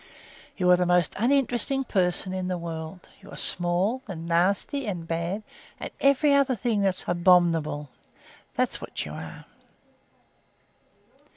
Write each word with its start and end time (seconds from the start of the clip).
You 0.57 0.67
are 0.71 0.77
the 0.77 0.87
most 0.87 1.13
uninteresting 1.19 1.83
person 1.83 2.33
in 2.33 2.47
the 2.47 2.57
world. 2.57 3.07
You 3.21 3.29
are 3.31 3.35
small 3.37 4.01
and 4.07 4.25
nasty 4.27 4.87
and 4.87 5.07
bad, 5.07 5.43
and 5.79 5.91
every 5.99 6.33
other 6.33 6.55
thing 6.55 6.81
that's 6.81 7.05
abominable. 7.07 7.89
That's 8.55 8.81
what 8.81 9.05
you 9.05 9.11
are." 9.11 9.45